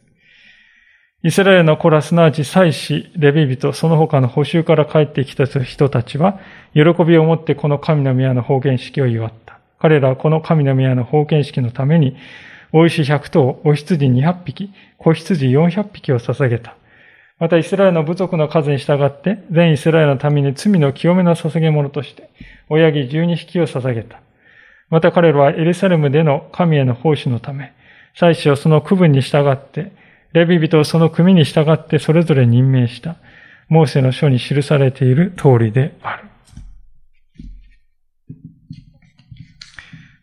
[1.26, 6.40] イスラエルの子ら、すなわち祭司、レビ人、その他の補修から帰ってきた人たちは、
[6.76, 9.58] 喜びを持ってこの神の宮の方言式を祝った。
[9.80, 12.16] 彼らはこの神の宮の方言式のために、
[12.74, 16.76] 大石100頭、お羊200匹、子羊400匹を捧げた。
[17.40, 22.30] またイスラエルの部族の数に従って、全イスラエルのために罪の清めの捧げ物として、
[22.70, 24.22] 親木12匹を捧げた。
[24.92, 27.74] また彼らはエルサレムでの神への奉仕のため、
[28.14, 30.05] 祭司をその区分に従って、
[30.36, 33.16] レビ人をその組に従ってそれぞれ任命した。
[33.70, 36.26] モーセの書に記されている通りである。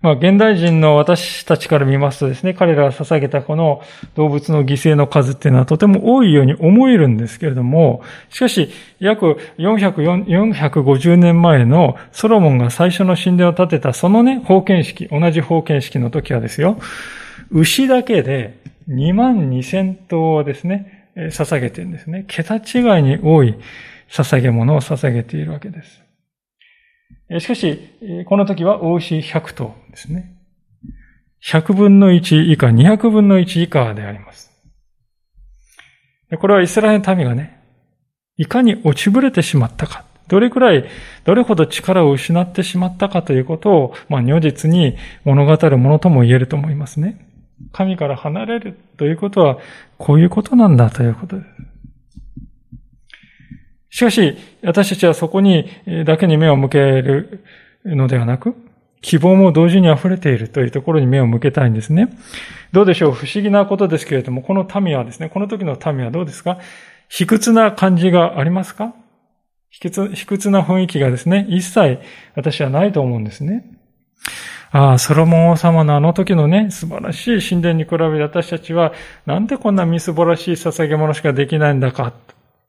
[0.03, 3.83] まあ、現代人の私たちから見ますとですね、彼らが捧げたこの
[4.17, 16.81] 動物の犠牲の数っていうのはとても多いように思えるんですけれども、しかし、約450年前のソロモンが最初の神殿を建てたそのね、封建式、同じ封建式の時はですよ、
[17.53, 22.25] 牛だけで2万2000頭をですね、捧げてるんですね。
[22.29, 23.57] 桁違いに多い
[24.09, 26.03] 捧げ物を捧げているわけです。
[27.41, 27.79] しかし、
[28.27, 30.37] この時は大牛100頭ですね。
[31.45, 34.51] 100分の1以下、200分の1以下であります。
[36.39, 37.61] これはイスラエルの民がね、
[38.37, 40.85] いかに落ちぶれてしまったか、どれくらい、
[41.25, 47.32] どれほど力を失ってしまったかということを、まあ、如実に物語るものとも言えると思いますね。
[47.71, 49.59] 神から離れるということは、
[49.99, 51.43] こういうことなんだということで
[53.91, 53.99] す。
[53.99, 55.69] しかし、私たちはそこに
[56.07, 57.45] だけに目を向ける
[57.85, 58.55] のではなく、
[59.03, 62.09] 希望も同時に溢れているというところに目を向けたいんですね。
[62.73, 63.13] どうでしょう？
[63.13, 66.59] 不思議なことですけれども、この民はですね、この時の民はどうですか？
[67.09, 68.95] 卑屈な感じがありますか？
[69.71, 71.99] 卑屈卑屈な雰囲気がですね、一切
[72.37, 73.65] 私はないと思うんですね。
[74.73, 78.93] ああ、ソロモン王様のあの時のね、素晴らしい神殿に比べて私たちは、
[79.27, 82.15] なんでこんなみすぼらしい捧げ物しかできないんだか。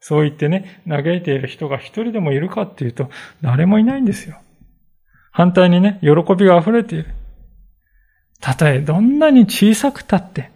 [0.01, 3.09] そう言ってね、嘆いている人が一人でもいるかっていうと、
[3.41, 4.37] 誰もいないんですよ。
[5.31, 7.05] 反対にね、喜びが溢れている。
[8.41, 10.51] たとえどんなに小さくたって、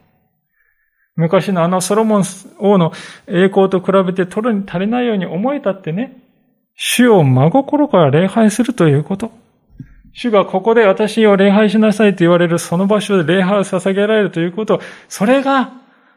[1.15, 2.23] 昔のあのソロモン
[2.59, 2.91] 王の
[3.25, 6.17] 栄光と比べて取るに足りないように思えたってね、
[6.75, 9.31] 主を真心から礼拝するということ。
[10.17, 15.73] 主がここで私を礼拝しなさいと言われるその場所で礼拝を捧げられるということ、それが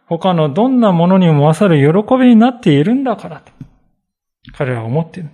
[0.06, 3.52] 他のどんなものにも勝る喜びになっているんだからと。
[4.54, 5.28] 彼らは思っている。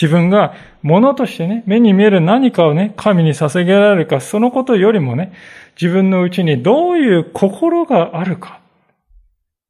[0.00, 5.32] 自分が物としてね、目に見える何かをね、神に捧げられるか、そのことよりもね、
[5.80, 8.60] 自分のうちにどういう心があるか、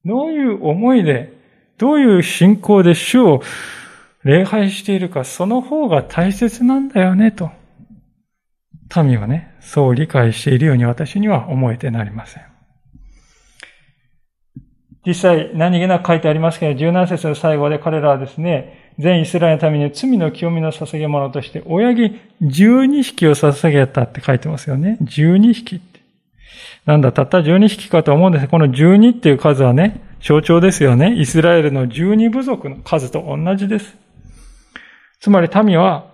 [0.04, 1.32] どういう思いで、
[1.78, 3.40] どういう信仰で主を
[4.24, 7.50] 礼拝しているか、その方が大切なんだよね、と。
[9.02, 12.42] 民はね、そう理解しているように私には思えてなりません。
[15.06, 24.96] 実際、何気なく書いてありますけど、17節の最後で彼らはですね、全イスラエルのために罪の清みの捧げ物として、親木12匹を捧げたって書いてますよね。
[25.02, 26.00] 12匹って。
[26.86, 31.14] なんだ、たった12匹かと思うんですこの12っていう数はね、象徴ですよね。
[31.14, 34.03] イスラエルの12部族の数と同じです。
[35.24, 36.10] つまり民は、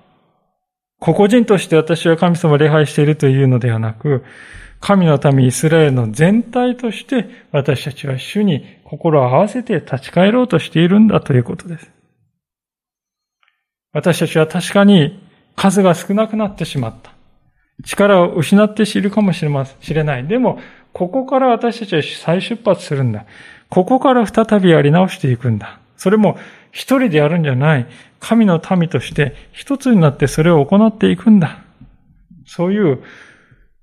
[1.00, 4.22] 個々人として私は神様を礼拝しているというのではなく、
[4.78, 11.90] 神の民イスラエルの全体として私たちは主に心を合わせて立ち返ろうとしているんだということです。
[13.92, 15.20] 私たちは確かに
[15.56, 17.10] 数が少なくなってしまった。
[17.84, 20.28] 力を失って知るかもしれない。
[20.28, 20.60] でも、
[20.92, 23.26] ここから私たちは再出発するんだ。
[23.70, 25.80] ここから再びやり直していくんだ。
[25.96, 26.38] それも
[26.72, 27.86] 一人でやるんじゃない。
[28.20, 31.64] 神の民として一つになってそれを行っていくんだ。
[32.46, 33.02] そういう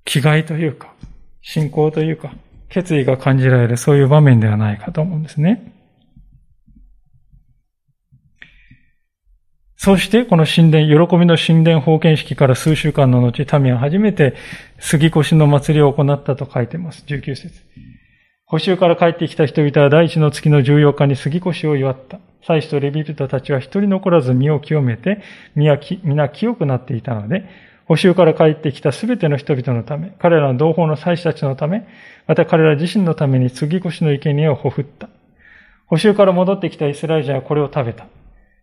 [0.05, 0.93] 気概というか、
[1.41, 2.33] 信仰というか、
[2.69, 5.73] 決意が感じられるそういう場面ではないかと思うんですね。
[9.77, 14.35] そして、この神殿、喜びの神殿封建式から数週間の後、民は初めて
[14.79, 17.05] 杉越の祭りを行ったと書いています。
[17.07, 17.61] 19節。
[18.49, 22.21] 補修から帰ってきた人々は第一の月の14日に杉越を祝った。
[22.41, 25.21] 祭司とレビ人たちは一人残らず身を清めて、
[25.53, 25.77] 皆
[26.29, 27.43] 清くなっていたので、
[27.87, 31.89] 補修から帰ってきたすべての人々のため、彼らの同胞の祭司たちのため、
[32.25, 35.09] また彼ら自身のために杉越の生贄をほふった。
[35.87, 38.07] 補修から戻ってきたイスラエル人はこれを食べた。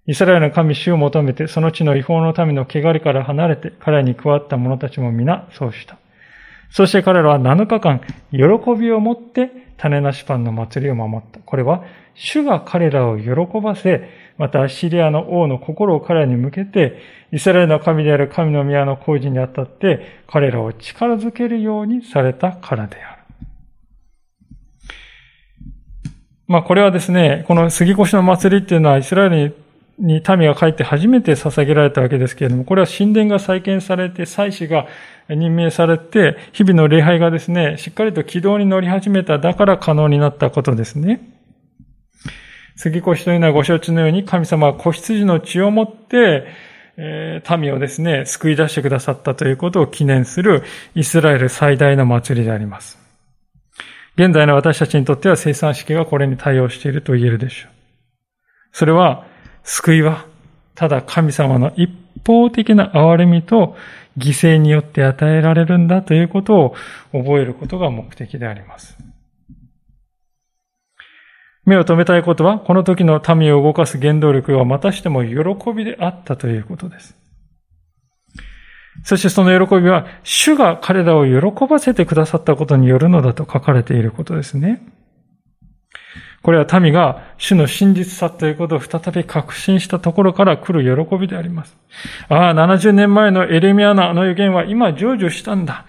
[0.07, 5.99] イスラエルの神主を求めて、その地の違法の民の汚れから離れて、彼らに加わった者たちも皆そうした。
[6.70, 8.01] そして彼らは7日間、
[8.32, 11.41] 喜びを持って種なしパンの祭りを守った。
[11.41, 14.09] これは、主が彼らを喜ばせ、
[14.39, 16.99] またシリアの王の心を彼らに向けて、
[17.33, 23.25] イスラエルの神である神の宮の工事にあたって、彼らを力づけるようにされたからである。
[26.47, 29.64] まあこれはですね、この杉越の祭りっていうのはイスラエルに
[29.99, 34.87] に民が帰って初めて捧げられたわけですけれども、これは神殿が再建されて、祭司が
[35.29, 41.21] 任命されて、日々の礼拝がですね、しっかりと軌道に乗り始めた、だから可能になったことですね。
[42.77, 46.47] 杉越というのはご承知のように、神様は子羊の血をもって、
[46.97, 50.63] えー、民をですね、救い出してくださったということを記念する
[50.95, 52.99] イスラエル最大の祭りであります。
[54.17, 57.71] 現在の私たちにとっては生産式がこれに対応していると言えるでしょう。
[58.73, 59.27] それは、
[59.65, 60.27] 救いは、
[60.75, 61.91] ただ神様の一
[62.25, 63.77] 方的な憐れみと
[64.19, 66.75] 犠牲によって与えられるんだということを
[67.12, 68.97] 覚えることが目的であります。
[71.65, 77.17] 目を留めたいことは、この時の民を動かす原動力はまたしても喜びであったということです。
[79.03, 84.83] そしてその喜びは、主が彼らを喜ばせてくださったことによるのだと書かれていることですね。
[86.45, 91.75] これは民が主の真実さということを再び確信したところから来る喜びであります。
[92.29, 95.87] ああ、70年前のエレミアのあの予言は今成就したんだ。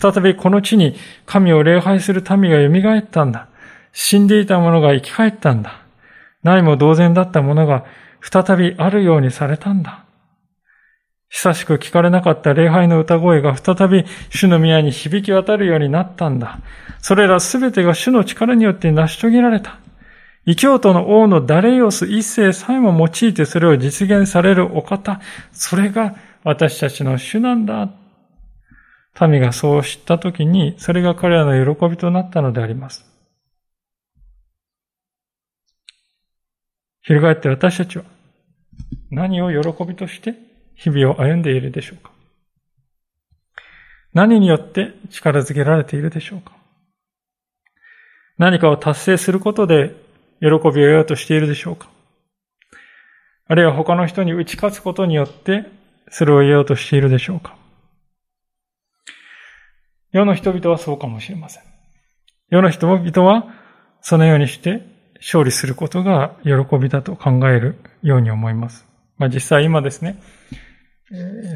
[0.00, 0.94] 再びこの地に
[1.26, 2.52] 神を礼拝する民
[2.82, 3.48] が蘇ったんだ。
[3.92, 5.82] 死んでいた者が生き返ったんだ。
[6.44, 7.84] ないも同然だった者が
[8.20, 10.04] 再びあるようにされたんだ。
[11.28, 16.60] 久しく聞かれなかった礼拝の歌声が再び主の宮に響き渡るようになったんだ。
[17.02, 19.80] それらすべてが主の力によって成し遂げられた。
[20.46, 25.20] 異教徒の王のダレイオス一世さえも用いてそれを実現されるお方、
[25.52, 27.90] それが私たちの主なんだ。
[29.20, 33.04] 民がそう知ったときに、それが彼らの喜びとなったのであります。
[37.02, 38.04] 翻って私たちは
[39.10, 40.34] 何を喜びとして
[40.74, 42.10] 日々を歩んでいるでしょうか
[44.12, 46.52] 何によって力づけられているでしょうか
[48.38, 50.05] 何かを達成することで
[50.40, 51.88] 喜びを得ようとしているでしょうか
[53.48, 55.66] あるいは他の人に打ち勝つことによって
[56.10, 57.56] それを得ようとしているでしょうか
[60.12, 61.62] 世の人々はそうかもしれません。
[62.48, 63.52] 世の人々は
[64.00, 64.82] そのようにして
[65.16, 68.86] 勝利することが喜びだと考えるように思います。
[69.18, 70.22] まあ、実際今ですね、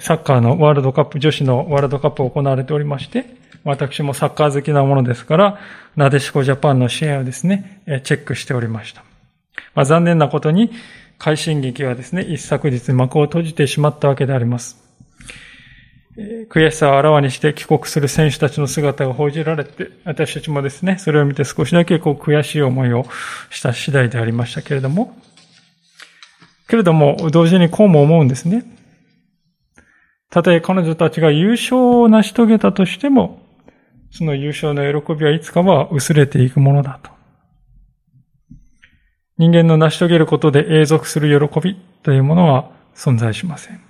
[0.01, 5.59] サッカーのワールドカップ、女子のワールドカップ行われておりまして、私もサッカー好きなものですから、
[5.97, 9.03] なでしこジャパンの試合をですね、チェックしておりました。
[9.75, 10.71] まあ、残念なことに、
[11.19, 14.83] 快進撃はですね、一昨日幕を閉じてしまったわけであります。
[16.51, 23.07] 悔しさをあらわにして帰国する選手たちの姿が報じられて、私たちもですね、それを見て少しだけこう悔しい思いを
[23.51, 25.17] した次第でありましたけれども、
[26.69, 28.65] けれども、同時にこうも思うんですね。
[30.31, 33.43] たとえ彼女たちが優勝を成し遂げたとしても、
[34.11, 37.11] その優勝の喜びはいつかは薄れていくものだと。
[39.39, 43.81] 人間の成し遂げることで永続する喜びというものは存在しません。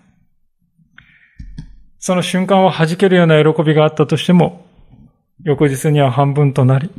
[1.98, 4.64] その瞬間は弾けるような喜びがあったとしても、
[5.42, 6.90] 翌日には半分となり、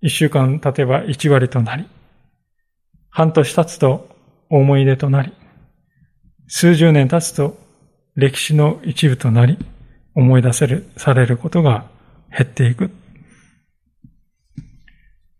[0.00, 1.86] 一週間経てば一割となり、
[3.10, 4.08] 半年経つと
[4.48, 5.32] 思い出となり、
[6.48, 7.58] 数十年経つと
[8.16, 9.58] 歴史の一部となり、
[10.14, 11.84] 思い出せる、されることが
[12.30, 12.90] 減っていく。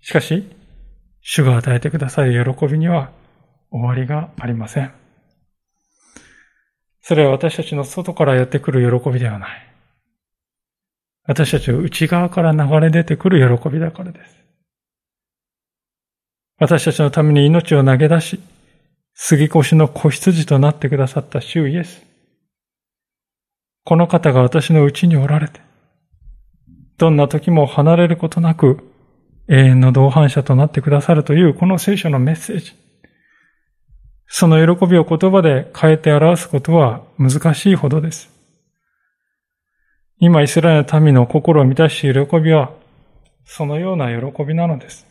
[0.01, 0.49] しかし、
[1.20, 3.12] 主が与えてくださる喜びには
[3.70, 4.93] 終わりがありません。
[7.03, 9.70] それは私たちの外からやってくる喜びではない。
[11.26, 14.36] 私たちの内側から流れ出てくる喜びだからです。
[16.59, 18.41] 私たちのために命を投げ出し、
[19.14, 22.05] 杉越の子羊となってくださった主イエス。
[23.84, 25.61] この方が私のうちにおられて、
[27.01, 28.86] どんな時も離れることなく
[29.48, 32.74] 永遠の同伴者となってくださるというこの聖書のメッセージ。
[34.26, 38.28] その喜びを言葉で変えて表すことは難しいほどです。
[40.18, 42.70] 今イスラエルの民の心を満たし喜びは
[43.46, 45.07] そのような喜びなのです。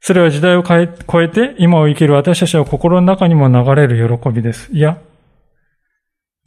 [0.00, 4.72] それは時代を超えて今を生きる私たちの心の中にも流れる喜びです。
[4.72, 4.98] いや、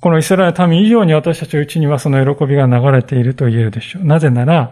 [0.01, 4.03] このイスラエルの民以上に私たちのうちにはその喜びが流れていると言えるでしょう。
[4.03, 4.71] なぜなら、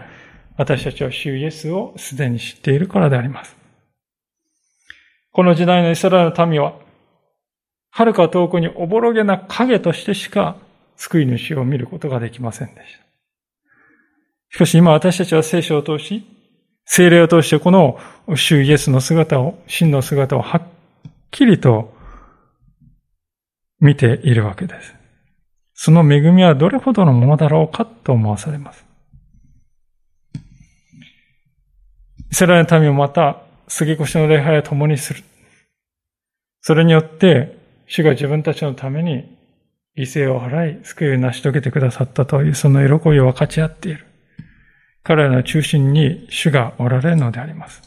[0.58, 3.56] 私たちは主イエスをすでに知っているからであります。
[5.32, 6.74] この時代のイスラエルの民は、
[7.92, 10.58] 遥か遠くにおぼろげな影としてしか
[10.96, 13.06] 救い主を見ることができませんでした。
[14.50, 16.26] しかし今私たちは聖書を通し、
[16.86, 18.00] 聖霊を通してこの
[18.36, 20.64] 主イエスの姿を、真の姿をはっ
[21.30, 21.94] きりと
[23.80, 24.99] 見ているわけです。
[25.82, 28.86] その恵みはどれほどのものだろうかと思わされます。
[32.30, 35.24] イスラエルの民もまた、杉越の礼拝を共にする。
[36.60, 37.58] それによって、
[37.88, 39.38] 主が自分たちのために
[39.98, 44.06] 犠牲を払い、救いを成し遂げてくださったという、その喜びを分かち合っている。
[45.02, 47.82] 彼らの中心に主がおられるのであります。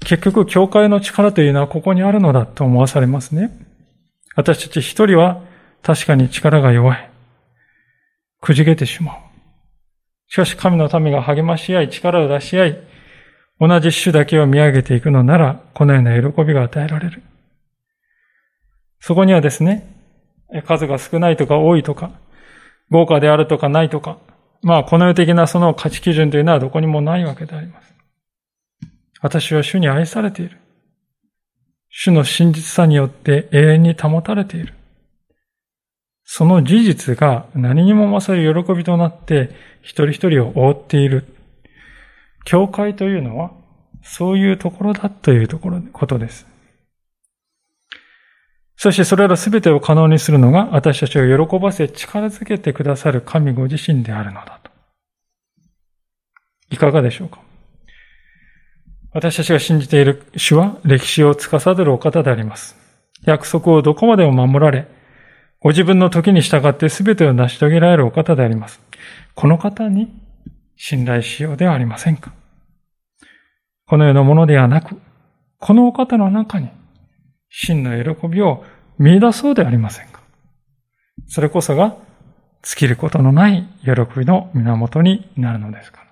[0.00, 3.50] 結局、教会の力というのはここにあるのだと思わされますね。
[4.36, 5.50] 私たち一人は
[5.82, 7.10] 確かに力が弱い。
[8.40, 9.16] くじけてしまう。
[10.28, 12.78] しかし神の民が励まし合い、力を出し合い、
[13.60, 17.22] 同じ主だけを見上げていくのなら、このような喜びが与えられる。
[18.98, 19.86] そこにはですね、
[20.66, 22.10] 数が少ないとか多いとか、
[22.90, 24.18] 豪華であるとかないとか、
[24.62, 27.94] まあこの世的なその価値基準というのはどこにもないわけであります。
[29.20, 30.58] 私は主に愛されている。
[31.88, 34.74] 主の真実さによって永遠に保たれている。
[36.24, 39.50] その事実が何にも勝る喜びとなって
[39.82, 41.26] 一人一人を覆っている。
[42.44, 43.52] 教会というのは
[44.02, 46.46] そういうところだというところ、ことです。
[48.76, 54.72] そしてそれら全てを可能にするのが私たちを喜ばせ力づけてくださる神ご自身であるのだと。
[56.70, 57.38] いかがでしょうか？
[59.12, 62.76] 私たちが信じている主は歴史を司るお方であります。
[63.24, 64.88] 約束をどこまでも守られ、
[65.62, 68.80] ご自分の時に従って全てを成し遂げられるお方であります。
[69.36, 70.12] この方に
[70.76, 72.32] 信頼しようではありませんか？
[73.86, 75.00] このようなものではなく、
[75.58, 76.68] このお方の中に
[77.48, 78.64] 真の喜びを
[78.98, 80.20] 見出そうではありませんか？
[81.28, 81.96] それこそが
[82.62, 86.02] 尽きることのない喜びの源になるのですから。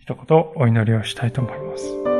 [0.00, 2.17] 一言お祈りをしたいと思います。